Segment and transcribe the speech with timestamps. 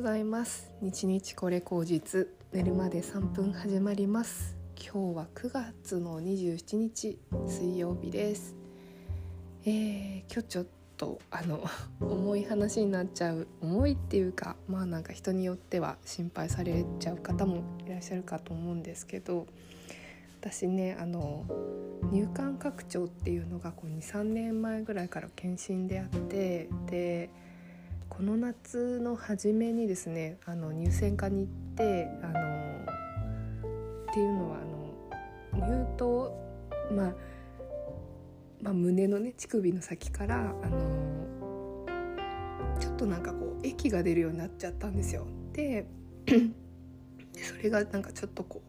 [0.00, 0.72] ございます。
[0.80, 4.56] 日日これ口実寝るまで3分始まります。
[4.74, 8.54] 今日は9月の27日水曜日です。
[9.66, 10.66] えー、今日ちょっ
[10.96, 11.62] とあの
[12.00, 13.46] 重い話になっちゃう。
[13.60, 19.46] 重いっていうかまあなんか人によっては心配されちゃう方もいらっしゃるかと思うんですけど
[20.40, 21.44] 私ねあの
[22.10, 27.28] 入管拡張っていうのがこう23年前ぐらいから検診であってで
[28.20, 32.32] この夏の初めにですねあの入選科に行ってあの
[34.10, 34.58] っていうのは
[35.54, 36.36] あの乳頭、
[36.94, 37.14] まあ、
[38.60, 41.86] まあ胸のね乳首の先からあの
[42.78, 45.26] ちょっとなんかこう液が出るようになっちゃったんですよ。
[45.54, 45.86] で
[46.26, 48.60] それがなんかちょっとこ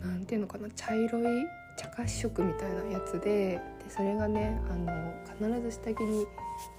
[0.00, 1.44] うなんていうのかな茶色い
[1.76, 6.26] 茶褐色みたいなやつででそれがねあの必ず下着に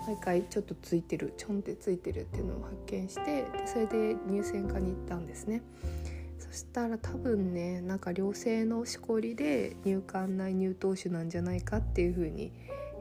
[0.05, 5.61] 毎回ちょっとついてるちょんってついてるっていうのを発見してでそれで入選科に行ったんですね。
[6.39, 12.52] そしたら多分ねなんか良性のしこりで入管内乳頭腫なんじゃないかっていう風に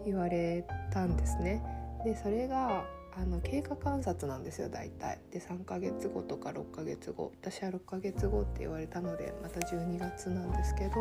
[0.07, 1.63] 言われたんですね。
[2.05, 5.19] でそれがあの経過観察なんですよ大体。
[5.31, 10.95] で3ヶ月後とか6ヶ月後私は6ヶ月後って言われたのでまた12月なんですけど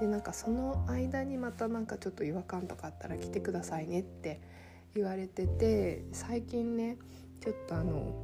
[0.00, 4.40] でなんかその間にまたなんかちょっと違和感とかあったら来てくださいねって
[4.94, 6.98] 言われてて最近ね
[7.40, 8.14] ちょっとあの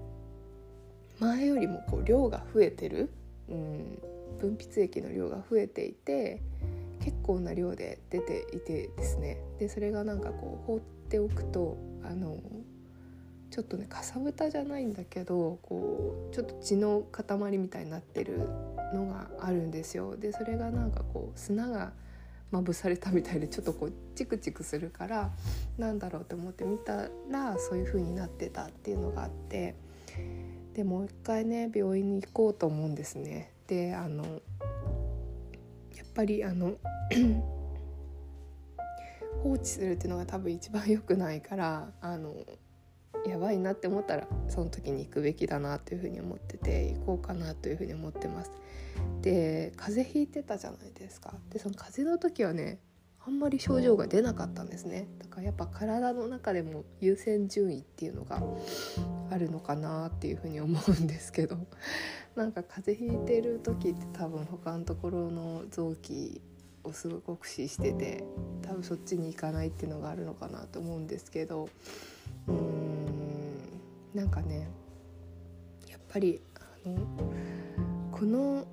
[1.18, 3.10] 前よりもこう量が増えてる、
[3.48, 3.98] うん、
[4.38, 6.40] 分泌液の量が増えていて
[7.00, 9.38] 結構な量で出ていてですね。
[9.58, 12.38] でそれがなんかこう放っておくとあの
[13.50, 18.40] ちょっとねかさぶたじゃないんだけどこうちょっと血の塊みたいになってる
[18.92, 20.16] のがあるんですよ。
[20.16, 21.92] でそれがなんかこう砂が
[22.50, 25.30] まぶされたみたいでちょっとこうチクチクするから
[25.76, 29.74] なんだろうと思って見たらそういう風になってたっていうのがあって
[30.74, 33.52] でもう一回ね病院に行こうと思うんですね。
[33.66, 34.30] であのや
[36.04, 36.72] っぱりあの
[39.42, 42.34] 放置するっていうのが多分一番良くないからあの
[43.38, 48.50] やばいなって思ったらその時に行くべきだなというふうに思ってて行こうかなというふうに思ってます。
[49.22, 51.34] で風邪ひいてたじゃないですか。
[51.50, 52.80] でその風邪の時はね
[53.28, 58.42] あんまり症状が出なかったんですねだからやっぱ体の中でも優先順位っていうのが
[59.30, 61.58] あるのかなっていうふうに思うんですけど
[62.36, 66.40] なんか風邪ひいてる時って多分他のところの臓器
[66.84, 68.24] をすごく酷使してて
[68.62, 71.68] 多分そっちに行かないっていうのがあるのかなと思うんですけど
[72.46, 72.87] うーん
[74.14, 74.68] なんかね
[75.88, 76.40] やっぱり
[76.84, 76.96] あの
[78.12, 78.66] この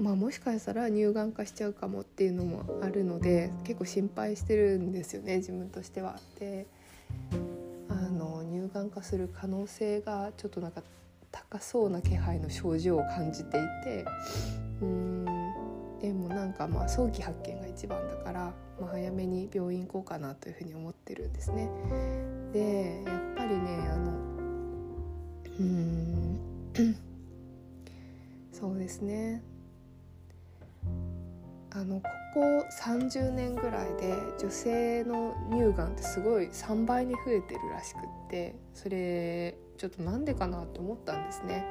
[0.00, 6.18] まあ、もしかしたら乳がん化しちゃうかもっていうのもあるので結構心配してるんですよね自分としては。
[6.38, 6.66] で
[7.90, 10.82] あの乳がん化する可能性がちょっとなんか
[11.30, 14.04] 高そうな気配の症状を感じていて
[14.80, 15.24] うん
[16.00, 21.68] でもなんかまあ早期発見が一番だから、まあ、早めに病院行こうかなというふうに思ってるんですね。
[22.52, 24.29] でやっぱりねあの
[25.60, 26.40] うん。
[28.50, 29.42] そうですね。
[31.72, 32.40] あのここ
[32.82, 41.64] 30年ぐらいで女性の乳がんってすごい3倍に増えてるらしくってそれちょっとなんでかなと思ったんですね。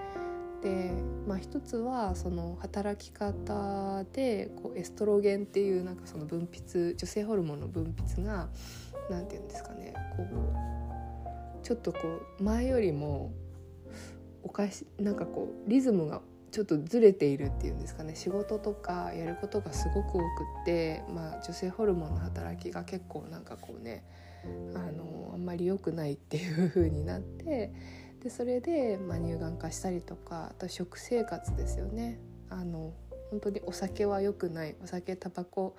[0.62, 0.92] で、
[1.28, 8.50] まあ、一つはその働き方でこうエストロゲンっていうなんかその分泌女性ホルモンの分泌が
[9.10, 12.00] 何て言うんですかねこうちょっとこ
[12.40, 13.32] う前よりも
[14.50, 16.22] おかしなんかこうリズムが
[16.52, 18.16] ちょっとずれているっていうんですかね。
[18.16, 20.26] 仕事とかやることがすごく多くっ
[20.66, 24.04] て、まあ、女性ホルモンの働きが結構なんかこうね
[24.74, 27.72] あのあんまり良くないっていう風になって
[28.24, 32.20] でそれで、まあ、乳がん化したりとかあと食生活ですよね。
[32.50, 32.94] あの
[33.30, 34.76] 本当にお酒は良くない。
[34.84, 35.76] お酒タバコ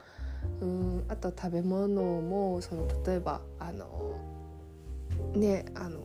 [0.60, 4.16] うんあと食べ物もその例えばあの
[5.34, 5.98] ねあの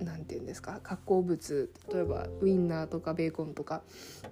[0.00, 0.80] 何て言うんですか？
[0.82, 3.82] 加工物例えばウインナーとかベーコンとか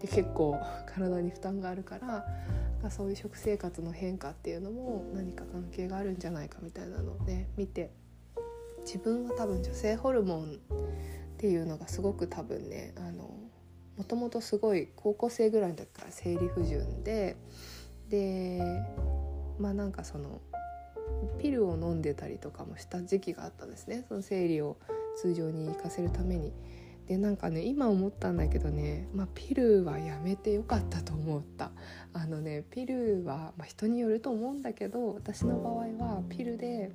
[0.01, 7.91] で結構体に負担があるからそういう食生活の変化っていうのも何か関係があるんじゃないかみたいなのをね見て
[8.85, 10.47] 自分は多分女性ホルモンっ
[11.39, 13.35] ていうのがすごく多分ねあの
[13.97, 17.37] もともとすごい高校生ぐらいの時から生理不順で
[18.11, 18.61] で
[19.59, 20.43] まあなんかその
[21.39, 24.05] ピルを飲んでたりとかもした時期があったんですね。
[24.09, 24.77] その生理を
[25.17, 26.53] 通常に行かせるために。
[27.07, 31.71] でなんかね今思ったんだけどね、まあ、ピルはやめてよかったと思った
[32.15, 36.93] あのねピルは、まあ、人によると思うんだけど私の場合はピルで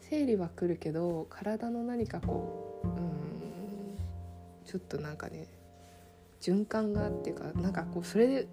[0.00, 2.96] 生理は来るけど体の何かこううん
[4.66, 5.48] ちょっとなんかね
[6.40, 8.48] 循環がっていうかなんかこうそれで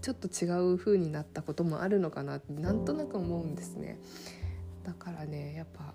[0.00, 3.98] ちょっと違う風になったこともあるのかなってなんとなく思うんですね。
[4.84, 5.94] だからねやっぱ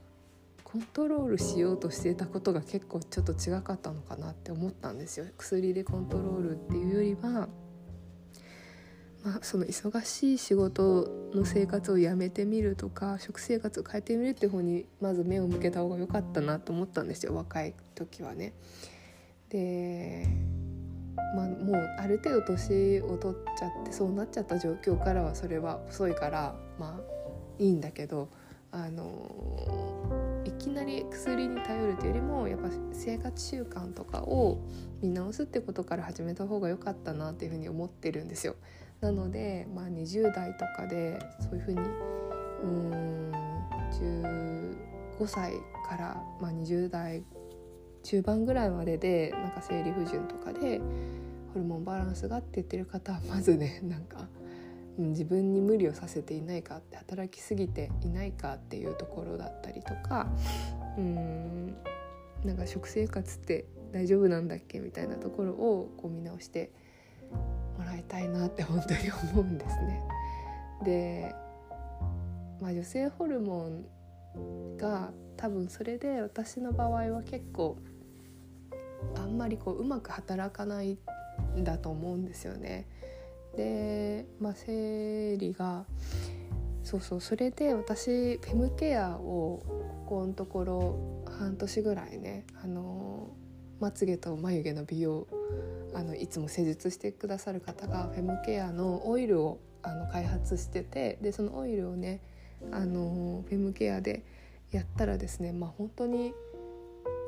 [0.72, 7.50] コントロールしようとしていたことが結構ちょっと違かったのかなって思ったんですよ薬でコントロールっていうよりは、
[9.26, 18.54] まあ、その忙しい仕事の生活をやめてみるとか食生活を変えてみるっていう方にまず目を向けた方が良かったなと思ったんですよ若い時はね。
[19.50, 20.26] で
[21.36, 27.02] まあ、もうある程度年を取っちゃってそうなっちゃった状況からはそれは遅いからまあ
[27.60, 28.30] いいんだけど
[28.72, 30.01] あの
[30.46, 34.60] いきなり薬に頼るというよりもやっぱ生活習慣とかを
[35.02, 38.56] 見直すってことから始めた方が良かったなっていうふうに思ってるんですよ。
[39.02, 41.80] なので、まあ、20代とかでそういうふうに
[42.64, 43.32] うん
[45.20, 45.54] 15歳
[45.90, 47.24] から、まあ、20代
[48.04, 50.80] 中盤ぐらいまででなんか生理不順とかで
[51.54, 54.28] ホルモンバランスがって言ってる方はまずねなんか、
[54.98, 60.28] 自分に無理をさせていないかって働きすぎていないかっていうところだったりとか
[60.98, 61.76] うん
[62.44, 66.72] なんか食生活って大丈夫なんだっけみたいなところをこう見直して
[67.78, 70.02] もらいたいなって本当に思うんですね。
[70.84, 71.36] で、
[72.62, 73.70] まあ、女性ホルモ
[74.36, 77.78] ンが多分それで私の場合は結構
[79.16, 80.98] あんまりこううまく働かない
[81.56, 82.88] んだと思うんですよね。
[83.56, 85.86] で、まあ、生理が
[86.84, 93.30] そうそうそれで私フェムケアをここのところ半年ぐらいねあの
[93.80, 95.28] まつげと眉毛の美容
[95.94, 102.22] あのいつも施術してくださる方がフェムケアのオイルをあの開発しててでそのオイルをね
[102.72, 104.24] あのフェムケアで
[104.72, 106.34] やったらですねまあ本当に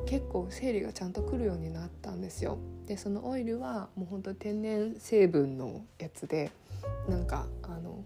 [0.06, 2.58] 結構生理がちゃんとくるようになったんですよ。
[2.86, 6.52] でそのオイルはもう本当天然成分のやつで
[7.08, 8.04] なんかあの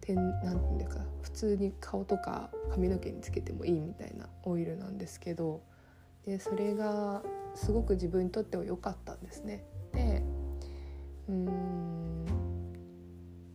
[0.00, 5.60] 天なんていうか普通に顔とか髪の毛につけてもいいみたいなオイルなんですけど
[6.26, 7.22] でそれが
[7.54, 9.64] すごく自分にとっては良かったんですね。
[9.92, 10.22] で
[11.28, 12.26] うん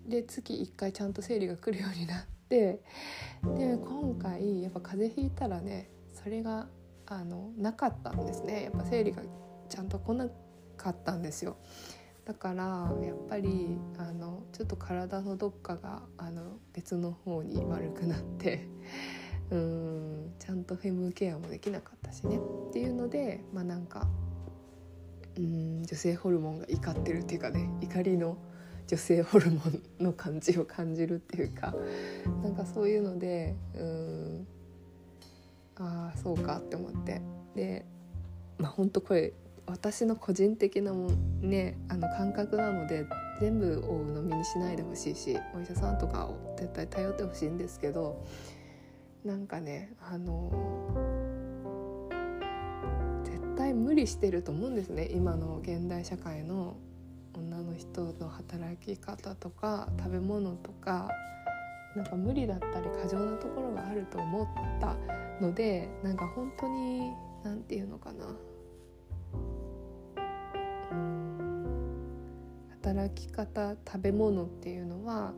[0.08, 2.80] で月1回ちゃんと生理が来るようになって
[3.58, 6.68] で今回やっぱ風邪ひいたらねそれが
[7.08, 8.64] あのなかったんですね。
[8.64, 9.22] やっぱ生理が
[9.70, 10.28] ちゃんと来な
[10.76, 11.58] かったんですよ。
[12.26, 18.68] だからやっぱりあのちょっと体のどっかがあの別の方に悪くなって
[19.50, 22.38] うんちゃんとフェムケアもできなかったしね。
[22.38, 24.10] っていうのでまあなんか
[25.38, 28.38] うん女性ホルモンが怒ってるっていうかね怒りの
[28.88, 29.62] 女性ホルモ
[30.00, 31.76] ンの感じを感じるっていうか
[32.44, 34.48] なんかそういうのでうん
[35.80, 37.22] ああそうかって思って。
[37.56, 37.86] で
[38.58, 39.34] まあほんとこれ
[39.66, 43.06] 私の個人的なもねあの感覚なので
[43.40, 48.26] 全部を鵜呑みにしないでほしいしお医者さんとかを絶対頼ってほしいんですけど
[49.26, 50.52] なんかねあの
[53.26, 56.78] 絶対無理してると思うんですね今の現代社会の
[57.36, 61.10] 女の人の働き方とか食べ物とか
[61.96, 64.48] なんか無理だったり過剰なところがあると思っ
[64.80, 65.27] た。
[65.42, 67.14] のでなんか本当に
[67.44, 68.36] 何て言うのかな
[72.72, 75.34] 働き方食べ物っていうのは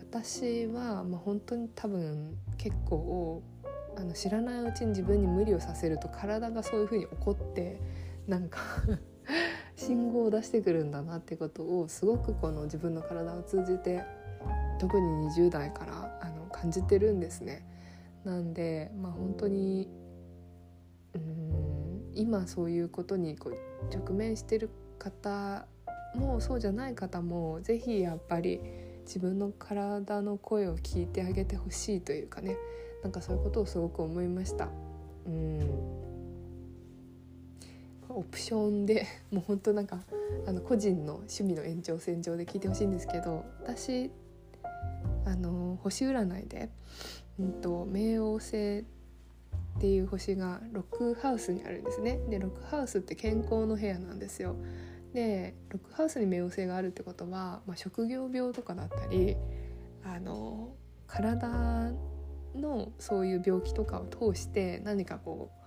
[0.00, 3.42] 私はまあ本当に多分結構
[3.96, 7.80] あの知らないうちに自分に無理をさせると体がそういうふうに怒って
[8.26, 8.60] なんか
[9.76, 14.02] 信号を出してくるんだなってことをすごくこの自分の体を通じて
[14.78, 17.64] 特に20代からあの感じてるんですね。
[18.24, 19.88] なんでまあ本当に
[21.14, 25.66] うん今そういうことにこう直面してる方
[26.14, 28.60] もそうじゃない方も是非やっぱり
[29.04, 32.56] 自分の体の声を聞いてあげてほしいというかね
[33.02, 34.68] なんかそういうことをすごく思いました。
[35.26, 36.02] うん
[38.14, 40.00] オプションで もう本当なんか
[40.46, 44.10] あの個人の趣味の延長線上で聞いてほしいんですけど私
[45.24, 46.68] あの星占いで、
[47.38, 48.84] うんと、冥王星
[49.78, 52.20] っていう星がロックハウスにあるんですね。
[52.28, 54.56] でロックハウスって健康の部屋なんですよ。
[55.12, 59.36] でロックハウスに冥王星があるってことは、まあ、職業病とかだったり
[60.04, 60.74] あの
[61.06, 61.92] 体
[62.54, 65.62] のそういう病気とかを通して何かこう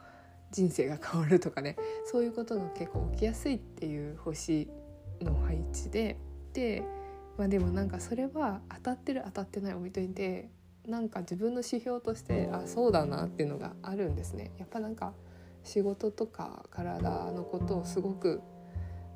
[0.52, 4.68] 人生が変わるとかねそういうことが結構起きやすいっていう星
[5.22, 6.18] の配置で
[6.54, 6.84] で
[7.38, 10.50] まあでもなんかそれは当たってる当たってない置いといて
[10.88, 14.52] なんか自分の指標としてあそうだなっていうのがあるんですね。
[14.58, 15.14] やっぱなんか
[15.64, 18.42] 仕事とか体のことをすごく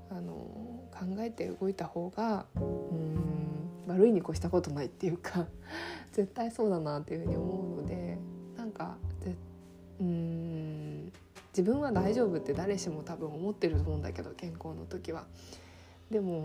[0.10, 0.34] あの
[0.92, 3.20] 考えて動いた方がうん
[3.88, 5.48] 悪いに越したことないっていうか
[6.12, 8.18] 絶対そうだなっていうふうに思うので
[8.58, 8.98] なんか
[10.00, 11.12] うん
[11.50, 15.26] 自分は大丈夫って誰しも多分思ってると思うんだけど健康の時は。
[16.10, 16.44] でも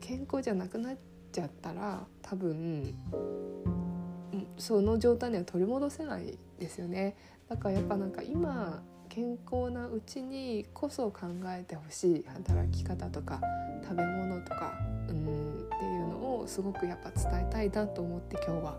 [0.00, 0.96] 健康じゃなくなっ
[1.30, 2.94] ちゃったら多分
[4.58, 7.16] その状態には取り戻せないですよね
[7.48, 13.40] だからやっぱなんか今健康なうちにこそ考えてほしい働き方とか
[13.82, 14.74] 食べ物とか
[15.08, 18.76] うんっていうのをすごくやっぱ伝えたいなと思って今日は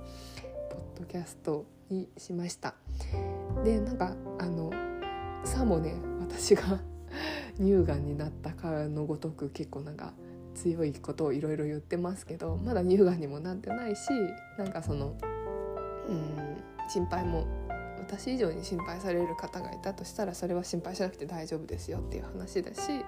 [0.70, 2.76] ポッドキャストにしました。
[3.64, 4.72] でなんかあの
[5.44, 6.80] さもね私が
[7.58, 10.14] 乳がんになったからのごとく結構なんか
[10.60, 14.10] 強いことをいろいろ言ってますけどまだ乳がんにもなってないし
[14.58, 15.16] なんかその
[16.08, 16.58] うん
[16.90, 17.48] 心配も
[18.00, 23.06] 私以上に心配される方がいたとしたらそれは心配しなくて大丈夫ですよっていう話だし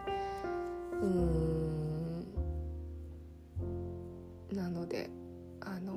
[1.01, 2.27] うん
[4.53, 5.09] なので
[5.59, 5.93] あの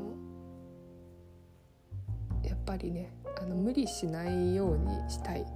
[2.42, 5.46] やっぱりねあの無理しないようにしたいっ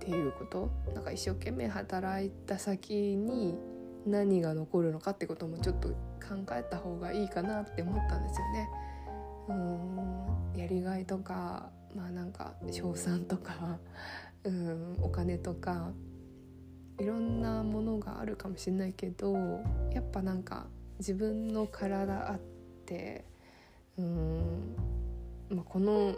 [0.00, 3.54] ていうことなんか一生懸命働いた先に
[4.06, 5.94] 何が残るのかってこともちょっと考
[6.52, 8.68] えた方がいいかなって思ったんですよね。
[9.48, 13.78] うんやりがいとかまあなんか賞賛とか
[14.44, 15.90] うんお金とか
[16.98, 19.34] いろんなものがあるかもしれないけど
[19.92, 20.66] やっぱなんか
[20.98, 22.40] 自分の体あっ
[22.86, 23.24] て
[23.96, 24.76] うん、
[25.48, 26.14] まあ、この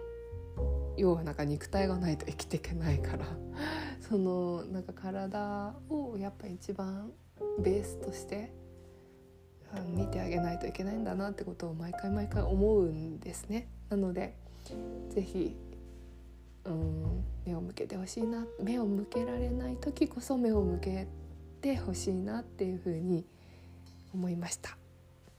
[0.97, 3.27] 要はなんか肉体がないと生きていけないから
[4.01, 7.13] そのなんか体をやっぱ一番
[7.59, 8.53] ベースとして
[9.95, 13.69] 見てあげないといけないんだなってことを毎回毎回思うんですね。
[13.89, 14.35] なので
[15.11, 15.57] 是非
[16.65, 21.09] うん目を向けてほしいな目を向けられない時こそ目を向け
[21.61, 23.25] てほしいなっていうふうに
[24.15, 24.77] 思いました。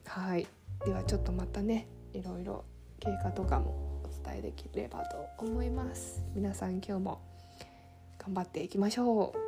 [0.05, 0.47] はい
[0.85, 2.65] ではちょっとまたねいろいろ
[2.99, 6.23] 経過とかもお伝えできればと思います。
[6.35, 7.21] 皆さん今日も
[8.17, 9.42] 頑張っていきましょう。